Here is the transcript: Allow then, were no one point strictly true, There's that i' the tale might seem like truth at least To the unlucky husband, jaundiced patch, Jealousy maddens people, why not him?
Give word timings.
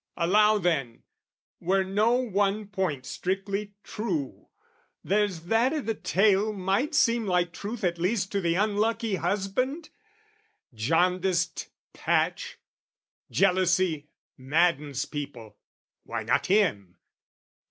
Allow 0.17 0.57
then, 0.57 1.03
were 1.59 1.83
no 1.83 2.13
one 2.13 2.65
point 2.69 3.05
strictly 3.05 3.75
true, 3.83 4.47
There's 5.03 5.41
that 5.41 5.73
i' 5.73 5.79
the 5.81 5.93
tale 5.93 6.51
might 6.53 6.95
seem 6.95 7.27
like 7.27 7.51
truth 7.53 7.83
at 7.83 7.99
least 7.99 8.31
To 8.31 8.41
the 8.41 8.55
unlucky 8.55 9.17
husband, 9.17 9.91
jaundiced 10.73 11.69
patch, 11.93 12.57
Jealousy 13.29 14.09
maddens 14.39 15.05
people, 15.05 15.59
why 16.03 16.23
not 16.23 16.47
him? 16.47 16.97